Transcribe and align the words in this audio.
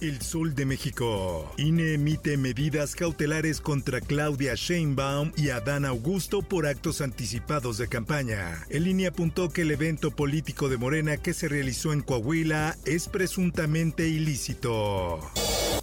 El 0.00 0.22
Sol 0.22 0.54
de 0.54 0.64
México. 0.64 1.52
INE 1.56 1.94
emite 1.94 2.36
medidas 2.36 2.94
cautelares 2.94 3.60
contra 3.60 4.00
Claudia 4.00 4.54
Sheinbaum 4.54 5.32
y 5.36 5.48
Adán 5.50 5.84
Augusto 5.84 6.42
por 6.42 6.66
actos 6.66 7.00
anticipados 7.00 7.78
de 7.78 7.88
campaña. 7.88 8.64
El 8.70 8.86
INE 8.86 9.08
apuntó 9.08 9.50
que 9.50 9.62
el 9.62 9.72
evento 9.72 10.12
político 10.12 10.68
de 10.68 10.76
Morena 10.76 11.16
que 11.16 11.34
se 11.34 11.48
realizó 11.48 11.92
en 11.92 12.02
Coahuila 12.02 12.76
es 12.84 13.08
presuntamente 13.08 14.08
ilícito. 14.08 15.18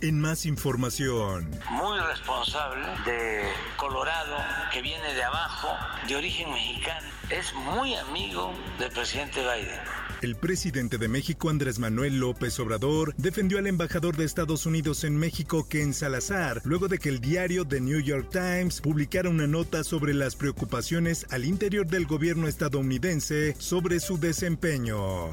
En 0.02 0.20
más 0.20 0.46
información. 0.46 1.50
Muy 1.72 2.00
responsable 2.00 2.86
de 3.06 3.44
Colorado, 3.78 4.38
que 4.72 4.82
viene 4.82 5.14
de 5.14 5.24
abajo, 5.24 5.70
de 6.08 6.16
origen 6.16 6.52
mexicano. 6.52 7.08
Es 7.30 7.54
muy 7.54 7.96
amigo 7.96 8.54
del 8.78 8.92
presidente 8.92 9.40
Biden. 9.42 9.80
El 10.22 10.36
presidente 10.36 10.98
de 10.98 11.08
México, 11.08 11.50
Andrés 11.50 11.80
Manuel 11.80 12.20
López 12.20 12.60
Obrador, 12.60 13.14
defendió 13.18 13.58
al 13.58 13.68
embajador 13.68 14.16
de 14.16 14.26
Estados 14.26 14.66
Unidos 14.66 15.04
en 15.04 15.18
México, 15.18 15.68
Ken 15.68 15.94
Salazar, 15.94 16.62
luego 16.64 16.88
de 16.88 17.00
que 17.00 17.10
el 17.10 17.20
diario 17.20 17.68
The 17.68 17.82
New 17.82 18.00
York 18.00 18.30
Times 18.32 18.82
publicara 18.82 19.30
una 19.30 19.48
nota 19.48 19.84
sobre 19.84 20.14
las 20.14 20.36
preocupaciones 20.36 21.26
al 21.32 21.46
interior 21.46 21.88
del 21.88 22.06
gobierno 22.06 22.48
estadounidense 22.48 23.56
sobre 23.60 24.00
su 24.00 24.18
desempeño. 24.18 25.30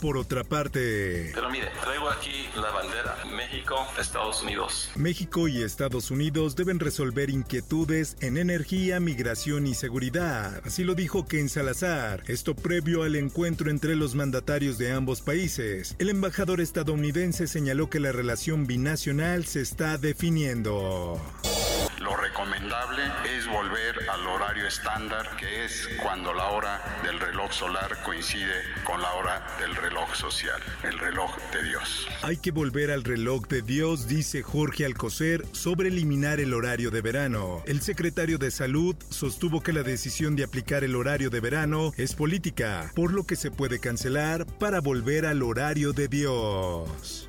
Por 0.00 0.18
otra 0.18 0.44
parte, 0.44 1.30
Pero 1.34 1.50
mire, 1.50 1.68
traigo 1.82 2.08
aquí 2.10 2.46
la 2.54 2.70
bandera 2.70 3.16
México, 3.34 3.76
Estados 3.98 4.42
Unidos. 4.42 4.90
México 4.94 5.48
y 5.48 5.62
Estados 5.62 6.10
Unidos 6.10 6.54
deben 6.54 6.78
resolver 6.78 7.30
inquietudes 7.30 8.16
en 8.20 8.36
energía, 8.36 9.00
migración 9.00 9.66
y 9.66 9.74
seguridad. 9.74 10.60
Así 10.64 10.84
lo 10.84 10.94
dijo 10.94 11.26
Ken 11.26 11.48
Salazar, 11.48 12.22
esto 12.28 12.54
previo 12.54 13.02
al 13.02 13.16
encuentro 13.16 13.70
entre 13.70 13.96
los 13.96 14.14
mandatarios 14.14 14.78
de 14.78 14.92
ambos 14.92 15.22
países. 15.22 15.96
El 15.98 16.10
embajador 16.10 16.60
estadounidense 16.60 17.46
señaló 17.46 17.90
que 17.90 18.00
la 18.00 18.12
relación 18.12 18.66
binacional 18.66 19.46
se 19.46 19.62
está 19.62 19.98
definiendo. 19.98 21.20
Lo 22.00 22.14
recomendable 22.14 23.02
es 23.36 23.46
volver 23.46 24.08
al 24.10 24.26
horario 24.26 24.66
estándar, 24.66 25.34
que 25.38 25.64
es 25.64 25.88
cuando 26.02 26.34
la 26.34 26.50
hora 26.50 27.00
del 27.02 27.18
reloj 27.18 27.50
solar 27.52 28.02
coincide 28.04 28.62
con 28.84 29.00
la 29.00 29.12
hora 29.14 29.46
del 29.58 29.74
reloj 29.74 30.14
social, 30.14 30.60
el 30.82 30.98
reloj 30.98 31.34
de 31.52 31.62
Dios. 31.62 32.06
Hay 32.22 32.36
que 32.36 32.50
volver 32.50 32.90
al 32.90 33.02
reloj 33.02 33.46
de 33.48 33.62
Dios, 33.62 34.08
dice 34.08 34.42
Jorge 34.42 34.84
Alcocer, 34.84 35.46
sobre 35.52 35.88
eliminar 35.88 36.38
el 36.38 36.52
horario 36.52 36.90
de 36.90 37.00
verano. 37.00 37.62
El 37.66 37.80
secretario 37.80 38.36
de 38.36 38.50
Salud 38.50 38.94
sostuvo 39.08 39.62
que 39.62 39.72
la 39.72 39.82
decisión 39.82 40.36
de 40.36 40.44
aplicar 40.44 40.84
el 40.84 40.96
horario 40.96 41.30
de 41.30 41.40
verano 41.40 41.92
es 41.96 42.14
política, 42.14 42.92
por 42.94 43.12
lo 43.12 43.24
que 43.24 43.36
se 43.36 43.50
puede 43.50 43.80
cancelar 43.80 44.44
para 44.44 44.80
volver 44.80 45.24
al 45.24 45.42
horario 45.42 45.94
de 45.94 46.08
Dios. 46.08 47.26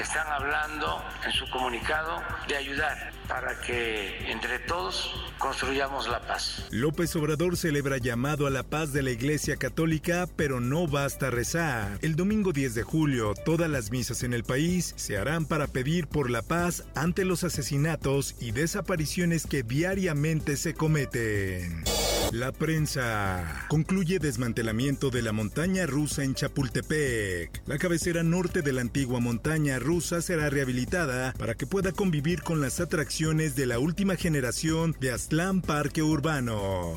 Están 0.00 0.26
hablando 0.28 1.02
en 1.24 1.32
su 1.32 1.48
comunicado 1.50 2.22
de 2.48 2.56
ayudar 2.56 3.12
para 3.28 3.58
que 3.60 4.30
entre 4.30 4.58
todos 4.60 5.10
construyamos 5.38 6.06
la 6.08 6.20
paz. 6.20 6.66
López 6.70 7.16
Obrador 7.16 7.56
celebra 7.56 7.96
llamado 7.96 8.46
a 8.46 8.50
la 8.50 8.62
paz 8.62 8.92
de 8.92 9.02
la 9.02 9.10
Iglesia 9.10 9.56
Católica, 9.56 10.28
pero 10.36 10.60
no 10.60 10.86
basta 10.86 11.30
rezar. 11.30 11.98
El 12.02 12.14
domingo 12.14 12.52
10 12.52 12.74
de 12.74 12.82
julio, 12.82 13.34
todas 13.44 13.70
las 13.70 13.90
misas 13.90 14.22
en 14.22 14.34
el 14.34 14.44
país 14.44 14.92
se 14.96 15.16
harán 15.16 15.46
para 15.46 15.66
pedir 15.66 16.06
por 16.06 16.30
la 16.30 16.42
paz 16.42 16.84
ante 16.94 17.24
los 17.24 17.42
asesinatos 17.42 18.36
y 18.38 18.52
desapariciones 18.52 19.46
que 19.46 19.62
diariamente 19.62 20.56
se 20.56 20.74
cometen. 20.74 21.84
La 22.36 22.52
prensa 22.52 23.64
concluye 23.68 24.18
desmantelamiento 24.18 25.08
de 25.08 25.22
la 25.22 25.32
montaña 25.32 25.86
rusa 25.86 26.22
en 26.22 26.34
Chapultepec. 26.34 27.62
La 27.66 27.78
cabecera 27.78 28.22
norte 28.22 28.60
de 28.60 28.74
la 28.74 28.82
antigua 28.82 29.20
montaña 29.20 29.78
rusa 29.78 30.20
será 30.20 30.50
rehabilitada 30.50 31.32
para 31.38 31.54
que 31.54 31.66
pueda 31.66 31.92
convivir 31.92 32.42
con 32.42 32.60
las 32.60 32.78
atracciones 32.78 33.56
de 33.56 33.64
la 33.64 33.78
última 33.78 34.16
generación 34.16 34.94
de 35.00 35.12
Aztlán 35.12 35.62
Parque 35.62 36.02
Urbano. 36.02 36.92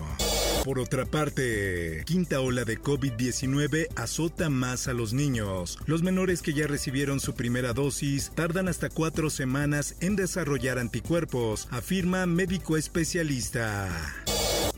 Por 0.66 0.77
otra 0.77 1.05
parte, 1.05 2.03
quinta 2.06 2.41
ola 2.41 2.66
de 2.66 2.77
COVID-19 2.77 3.88
azota 3.95 4.50
más 4.50 4.89
a 4.89 4.94
los 4.94 5.13
niños. 5.13 5.79
Los 5.85 6.03
menores 6.03 6.41
que 6.41 6.53
ya 6.53 6.67
recibieron 6.67 7.21
su 7.21 7.33
primera 7.33 7.71
dosis 7.71 8.31
tardan 8.35 8.67
hasta 8.67 8.89
cuatro 8.89 9.29
semanas 9.29 9.95
en 10.01 10.17
desarrollar 10.17 10.79
anticuerpos, 10.79 11.69
afirma 11.71 12.25
médico 12.25 12.75
especialista. 12.75 13.88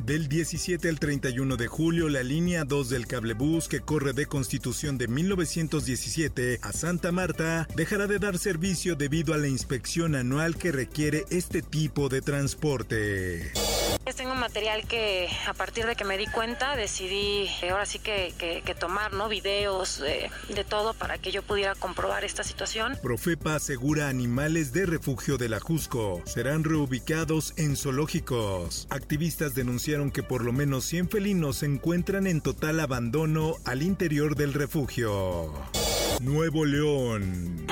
Del 0.05 0.27
17 0.27 0.89
al 0.89 0.99
31 0.99 1.57
de 1.57 1.67
julio, 1.67 2.09
la 2.09 2.23
línea 2.23 2.63
2 2.63 2.89
del 2.89 3.05
cablebús 3.05 3.67
que 3.67 3.81
corre 3.81 4.13
de 4.13 4.25
Constitución 4.25 4.97
de 4.97 5.07
1917 5.07 6.59
a 6.63 6.73
Santa 6.73 7.11
Marta 7.11 7.67
dejará 7.75 8.07
de 8.07 8.17
dar 8.17 8.39
servicio 8.39 8.95
debido 8.95 9.35
a 9.35 9.37
la 9.37 9.47
inspección 9.47 10.15
anual 10.15 10.55
que 10.55 10.71
requiere 10.71 11.25
este 11.29 11.61
tipo 11.61 12.09
de 12.09 12.21
transporte. 12.21 13.51
Tengo 14.15 14.35
material 14.35 14.85
que 14.87 15.29
a 15.47 15.53
partir 15.53 15.85
de 15.85 15.95
que 15.95 16.03
me 16.03 16.17
di 16.17 16.27
cuenta 16.27 16.75
decidí 16.75 17.49
eh, 17.61 17.69
ahora 17.71 17.85
sí 17.85 17.97
que 17.97 18.75
tomar 18.79 19.13
¿no? 19.13 19.29
videos 19.29 20.01
eh, 20.01 20.29
de 20.49 20.63
todo 20.63 20.93
para 20.93 21.17
que 21.17 21.31
yo 21.31 21.43
pudiera 21.43 21.75
comprobar 21.75 22.23
esta 22.23 22.43
situación. 22.43 22.97
Profepa 23.01 23.55
asegura 23.55 24.09
animales 24.09 24.73
de 24.73 24.85
refugio 24.85 25.37
de 25.37 25.49
la 25.49 25.59
Jusco 25.59 26.21
serán 26.25 26.63
reubicados 26.63 27.53
en 27.57 27.75
zoológicos. 27.75 28.87
Activistas 28.89 29.55
denunciaron 29.55 30.11
que 30.11 30.23
por 30.23 30.43
lo 30.43 30.51
menos 30.51 30.85
100 30.85 31.09
felinos 31.09 31.57
se 31.57 31.67
encuentran 31.67 32.27
en 32.27 32.41
total 32.41 32.79
abandono 32.79 33.55
al 33.65 33.81
interior 33.81 34.35
del 34.35 34.53
refugio. 34.53 35.53
Nuevo 36.19 36.65
León. 36.65 37.67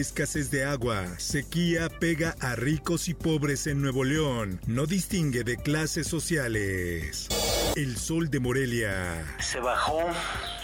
Escasez 0.00 0.50
de 0.50 0.64
agua, 0.64 1.06
sequía 1.18 1.88
pega 1.88 2.36
a 2.40 2.54
ricos 2.56 3.08
y 3.08 3.14
pobres 3.14 3.66
en 3.66 3.80
Nuevo 3.80 4.04
León, 4.04 4.60
no 4.66 4.86
distingue 4.86 5.44
de 5.44 5.56
clases 5.56 6.06
sociales. 6.06 7.28
El 7.76 7.98
sol 7.98 8.30
de 8.30 8.40
Morelia. 8.40 9.36
Se 9.38 9.60
bajó 9.60 10.00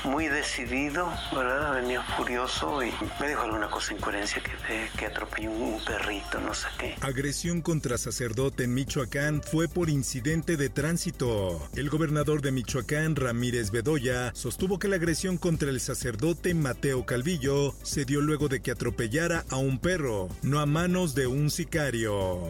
muy 0.04 0.28
decidido, 0.28 1.12
¿verdad? 1.30 1.74
Venía 1.82 2.02
furioso 2.16 2.82
y 2.82 2.90
me 3.20 3.28
dijo 3.28 3.42
alguna 3.42 3.68
cosa 3.68 3.92
incoherencia 3.92 4.42
que, 4.42 4.88
que 4.98 5.04
atropelló 5.04 5.50
un 5.50 5.84
perrito, 5.84 6.40
no 6.40 6.54
sé 6.54 6.68
qué. 6.78 6.96
Agresión 7.02 7.60
contra 7.60 7.98
sacerdote 7.98 8.64
en 8.64 8.72
Michoacán 8.72 9.42
fue 9.42 9.68
por 9.68 9.90
incidente 9.90 10.56
de 10.56 10.70
tránsito. 10.70 11.68
El 11.76 11.90
gobernador 11.90 12.40
de 12.40 12.50
Michoacán, 12.50 13.14
Ramírez 13.14 13.70
Bedoya, 13.70 14.32
sostuvo 14.34 14.78
que 14.78 14.88
la 14.88 14.96
agresión 14.96 15.36
contra 15.36 15.68
el 15.68 15.80
sacerdote 15.80 16.54
Mateo 16.54 17.04
Calvillo 17.04 17.74
se 17.82 18.06
dio 18.06 18.22
luego 18.22 18.48
de 18.48 18.62
que 18.62 18.70
atropellara 18.70 19.44
a 19.50 19.56
un 19.56 19.78
perro, 19.78 20.30
no 20.40 20.60
a 20.60 20.64
manos 20.64 21.14
de 21.14 21.26
un 21.26 21.50
sicario. 21.50 22.48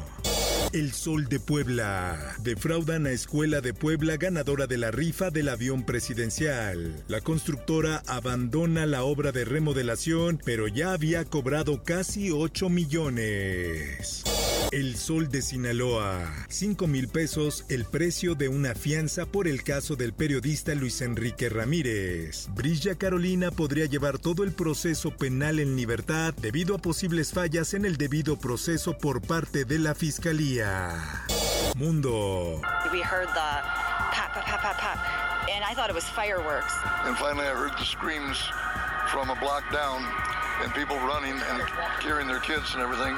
El 0.73 0.93
Sol 0.93 1.29
de 1.29 1.39
Puebla. 1.39 2.37
Defraudan 2.43 3.07
a 3.07 3.11
Escuela 3.11 3.61
de 3.61 3.75
Puebla 3.75 4.17
ganadora 4.17 4.67
de 4.67 4.79
la 4.79 4.91
rifa 4.91 5.31
del 5.31 5.51
avión 5.51 5.85
presidencial. 5.85 7.05
La 7.09 7.21
constructora 7.21 8.03
abandona 8.07 8.87
la 8.87 9.05
obra 9.05 9.33
de 9.33 9.45
remodelación, 9.45 10.41
pero 10.43 10.69
ya 10.69 10.93
había 10.93 11.27
cobrado 11.27 11.83
casi 11.83 12.31
8 12.31 12.71
millones. 12.71 14.25
El 14.73 14.97
Sol 14.97 15.29
de 15.29 15.43
Sinaloa. 15.43 16.47
5 16.49 16.87
mil 16.87 17.07
pesos 17.07 17.67
el 17.69 17.85
precio 17.85 18.35
de 18.35 18.49
una 18.49 18.75
fianza 18.75 19.27
por 19.27 19.47
el 19.47 19.63
caso 19.65 19.97
del 19.97 20.15
periodista 20.15 20.75
Luis 20.75 21.03
Enrique 21.03 21.51
Ramírez. 21.51 22.49
Brilla 22.55 22.97
Carolina 22.97 23.51
podría 23.51 23.85
llevar 23.85 24.19
todo 24.19 24.45
el 24.45 24.53
proceso 24.53 25.11
penal 25.11 25.61
en 25.61 25.77
libertad 25.77 26.33
debido 26.33 26.75
a 26.75 26.79
posibles 26.79 27.35
fallas 27.35 27.75
en 27.75 27.85
el 27.85 27.99
debido 27.99 28.39
proceso 28.39 28.97
por 28.97 29.21
parte 29.21 29.67
de 29.67 29.79
la 29.79 29.95
Fiscalía. 29.95 31.27
Mundo. 31.77 32.63
We 32.91 33.03
heard 33.03 33.29
the 33.29 33.35
pop, 34.11 34.33
pop, 34.33 34.43
pop, 34.47 34.63
pop, 34.63 34.79
pop, 34.79 34.99
and 35.51 35.63
I 35.63 35.75
thought 35.75 35.91
it 35.91 35.95
was 35.95 36.09
fireworks. 36.17 36.73
And 37.05 37.15
finally 37.19 37.45
I 37.47 37.55
heard 37.55 37.77
the 37.79 37.85
screams 37.85 38.39
from 39.13 39.29
a 39.29 39.39
block 39.39 39.71
down 39.71 40.03
and 40.65 40.73
people 40.73 40.97
running 41.01 41.35
and 41.35 41.61
carrying 42.01 42.27
their 42.27 42.41
kids 42.41 42.73
and 42.73 42.83
everything. 42.83 43.15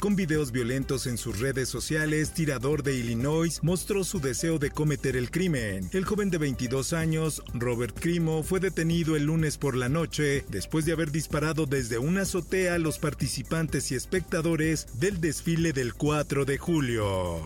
Con 0.00 0.16
videos 0.16 0.52
violentos 0.52 1.06
en 1.06 1.18
sus 1.18 1.40
redes 1.40 1.68
sociales, 1.68 2.32
tirador 2.32 2.82
de 2.82 2.94
Illinois 2.94 3.60
mostró 3.62 4.04
su 4.04 4.20
deseo 4.20 4.58
de 4.58 4.70
cometer 4.70 5.16
el 5.16 5.30
crimen. 5.30 5.88
El 5.92 6.04
joven 6.04 6.30
de 6.30 6.38
22 6.38 6.92
años, 6.92 7.42
Robert 7.52 7.98
Crimo, 7.98 8.42
fue 8.42 8.60
detenido 8.60 9.16
el 9.16 9.24
lunes 9.24 9.58
por 9.58 9.76
la 9.76 9.88
noche 9.88 10.44
después 10.48 10.84
de 10.84 10.92
haber 10.92 11.10
disparado 11.10 11.66
desde 11.66 11.98
una 11.98 12.22
azotea 12.22 12.74
a 12.74 12.78
los 12.78 12.98
participantes 12.98 13.90
y 13.90 13.94
espectadores 13.94 14.86
del 15.00 15.20
desfile 15.20 15.72
del 15.72 15.94
4 15.94 16.44
de 16.44 16.58
julio. 16.58 17.40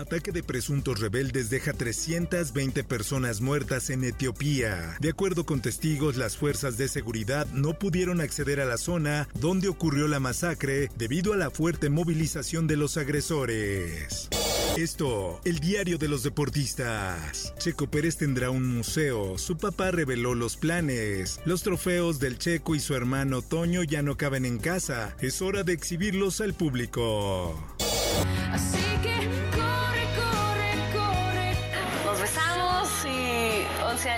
Ataque 0.00 0.32
de 0.32 0.42
presuntos 0.42 0.98
rebeldes 0.98 1.50
deja 1.50 1.74
320 1.74 2.84
personas 2.84 3.42
muertas 3.42 3.90
en 3.90 4.02
Etiopía. 4.02 4.96
De 4.98 5.10
acuerdo 5.10 5.44
con 5.44 5.60
testigos, 5.60 6.16
las 6.16 6.38
fuerzas 6.38 6.78
de 6.78 6.88
seguridad 6.88 7.46
no 7.48 7.78
pudieron 7.78 8.22
acceder 8.22 8.60
a 8.60 8.64
la 8.64 8.78
zona 8.78 9.28
donde 9.34 9.68
ocurrió 9.68 10.08
la 10.08 10.18
masacre 10.18 10.88
debido 10.96 11.34
a 11.34 11.36
la 11.36 11.50
fuerte 11.50 11.90
movilización 11.90 12.66
de 12.66 12.78
los 12.78 12.96
agresores. 12.96 14.30
Esto, 14.78 15.38
el 15.44 15.58
diario 15.58 15.98
de 15.98 16.08
los 16.08 16.22
deportistas. 16.22 17.52
Checo 17.58 17.90
Pérez 17.90 18.16
tendrá 18.16 18.48
un 18.48 18.74
museo. 18.74 19.36
Su 19.36 19.58
papá 19.58 19.90
reveló 19.90 20.34
los 20.34 20.56
planes. 20.56 21.40
Los 21.44 21.62
trofeos 21.62 22.18
del 22.20 22.38
Checo 22.38 22.74
y 22.74 22.80
su 22.80 22.94
hermano 22.94 23.42
Toño 23.42 23.82
ya 23.82 24.00
no 24.00 24.16
caben 24.16 24.46
en 24.46 24.60
casa. 24.60 25.14
Es 25.20 25.42
hora 25.42 25.62
de 25.62 25.74
exhibirlos 25.74 26.40
al 26.40 26.54
público. 26.54 27.54